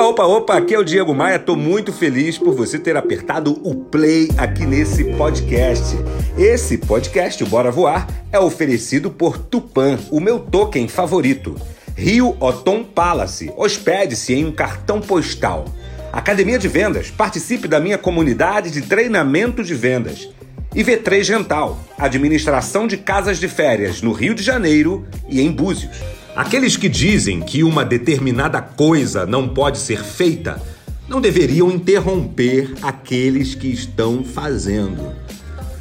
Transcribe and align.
Opa, 0.00 0.08
opa, 0.08 0.24
opa, 0.24 0.56
aqui 0.56 0.74
é 0.74 0.78
o 0.78 0.82
Diego 0.82 1.14
Maia. 1.14 1.38
Tô 1.38 1.54
muito 1.54 1.92
feliz 1.92 2.38
por 2.38 2.54
você 2.54 2.78
ter 2.78 2.96
apertado 2.96 3.60
o 3.62 3.74
play 3.74 4.30
aqui 4.38 4.64
nesse 4.64 5.04
podcast. 5.12 5.94
Esse 6.38 6.78
podcast, 6.78 7.44
o 7.44 7.46
Bora 7.46 7.70
Voar, 7.70 8.08
é 8.32 8.40
oferecido 8.40 9.10
por 9.10 9.36
Tupan, 9.36 9.98
o 10.10 10.18
meu 10.18 10.38
token 10.38 10.88
favorito. 10.88 11.54
Rio 11.94 12.34
Otom 12.40 12.82
Palace. 12.82 13.52
Hospede-se 13.54 14.32
em 14.32 14.46
um 14.46 14.52
cartão 14.52 15.02
postal. 15.02 15.66
Academia 16.10 16.58
de 16.58 16.66
Vendas. 16.66 17.10
Participe 17.10 17.68
da 17.68 17.78
minha 17.78 17.98
comunidade 17.98 18.70
de 18.70 18.80
treinamento 18.80 19.62
de 19.62 19.74
vendas. 19.74 20.30
E 20.74 20.82
V3 20.82 21.28
Rental. 21.28 21.78
Administração 21.98 22.86
de 22.86 22.96
casas 22.96 23.38
de 23.38 23.48
férias 23.48 24.00
no 24.00 24.12
Rio 24.12 24.34
de 24.34 24.42
Janeiro 24.42 25.06
e 25.28 25.42
em 25.42 25.52
Búzios. 25.52 25.98
Aqueles 26.34 26.76
que 26.76 26.88
dizem 26.88 27.40
que 27.40 27.64
uma 27.64 27.84
determinada 27.84 28.62
coisa 28.62 29.26
não 29.26 29.48
pode 29.48 29.78
ser 29.78 30.02
feita 30.02 30.60
não 31.08 31.20
deveriam 31.20 31.70
interromper 31.72 32.72
aqueles 32.80 33.54
que 33.54 33.66
estão 33.66 34.22
fazendo. 34.22 35.12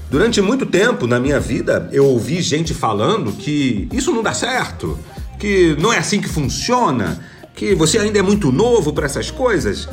Durante 0.09 0.41
muito 0.41 0.65
tempo 0.65 1.05
na 1.05 1.19
minha 1.19 1.39
vida, 1.39 1.87
eu 1.91 2.03
ouvi 2.03 2.41
gente 2.41 2.73
falando 2.73 3.31
que 3.33 3.87
isso 3.93 4.11
não 4.11 4.23
dá 4.23 4.33
certo, 4.33 4.97
que 5.37 5.77
não 5.79 5.93
é 5.93 5.99
assim 5.99 6.19
que 6.19 6.27
funciona, 6.27 7.23
que 7.53 7.75
você 7.75 7.99
ainda 7.99 8.17
é 8.17 8.23
muito 8.23 8.51
novo 8.51 8.91
para 8.91 9.05
essas 9.05 9.29
coisas. 9.29 9.87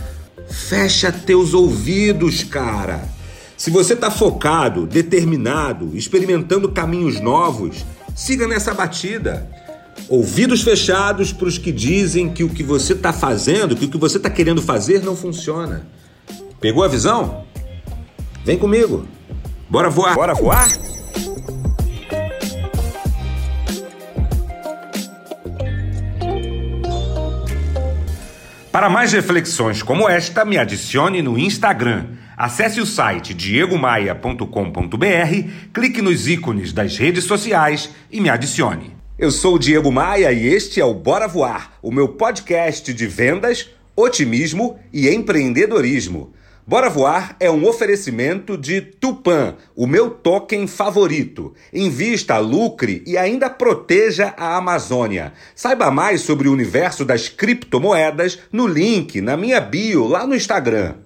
Fecha 0.49 1.13
teus 1.13 1.53
ouvidos, 1.53 2.43
cara. 2.43 3.07
Se 3.59 3.71
você 3.71 3.93
está 3.93 4.11
focado, 4.11 4.87
determinado, 4.87 5.95
experimentando 5.95 6.71
caminhos 6.71 7.21
novos, 7.21 7.85
siga 8.15 8.49
nessa 8.49 8.73
batida. 8.73 9.51
Ouvidos 10.09 10.63
fechados 10.63 11.33
para 11.33 11.49
os 11.49 11.59
que 11.59 11.73
dizem 11.73 12.29
que 12.29 12.45
o 12.45 12.49
que 12.49 12.63
você 12.63 12.93
está 12.93 13.13
fazendo, 13.13 13.75
que 13.75 13.87
o 13.87 13.91
que 13.91 13.99
você 13.99 14.19
está 14.19 14.31
querendo 14.31 14.63
fazer 14.63 15.03
não 15.03 15.17
funciona. 15.17 15.89
Pegou 16.61 16.85
a 16.85 16.89
visão? 16.89 17.45
Vem 18.45 18.57
comigo. 18.57 19.07
Bora 19.69 19.91
voar. 19.91 20.15
Bora 20.15 20.35
voar? 20.35 20.69
Para 28.71 28.91
mais 28.91 29.13
reflexões 29.13 29.83
como 29.83 30.09
esta, 30.09 30.45
me 30.45 30.59
adicione 30.59 31.23
no 31.23 31.39
Instagram. 31.39 32.07
Acesse 32.37 32.81
o 32.81 32.85
site 32.85 33.33
diegomaia.com.br, 33.33 35.51
clique 35.73 36.03
nos 36.03 36.29
ícones 36.29 36.75
das 36.75 36.99
redes 36.99 37.25
sociais 37.25 37.89
e 38.13 38.21
me 38.21 38.29
adicione. 38.29 38.96
Eu 39.19 39.31
sou 39.31 39.55
o 39.55 39.59
Diego 39.59 39.91
Maia 39.91 40.31
e 40.31 40.47
este 40.47 40.79
é 40.79 40.85
o 40.85 40.93
Bora 40.93 41.27
Voar, 41.27 41.73
o 41.81 41.91
meu 41.91 42.07
podcast 42.07 42.93
de 42.93 43.07
vendas, 43.07 43.71
otimismo 43.97 44.79
e 44.93 45.09
empreendedorismo. 45.09 46.35
Bora 46.67 46.91
Voar 46.91 47.35
é 47.41 47.51
um 47.51 47.67
oferecimento 47.67 48.59
de 48.59 48.83
Tupan, 48.83 49.57
o 49.75 49.87
meu 49.87 50.11
token 50.11 50.67
favorito. 50.67 51.55
Invista, 51.73 52.37
lucre 52.37 53.03
e 53.07 53.17
ainda 53.17 53.49
proteja 53.49 54.35
a 54.37 54.55
Amazônia. 54.59 55.33
Saiba 55.55 55.91
mais 55.91 56.21
sobre 56.21 56.47
o 56.47 56.53
universo 56.53 57.03
das 57.03 57.27
criptomoedas 57.27 58.41
no 58.53 58.67
link 58.67 59.23
na 59.23 59.35
minha 59.35 59.63
bio 59.63 60.07
lá 60.07 60.27
no 60.27 60.37
Instagram. 60.37 61.06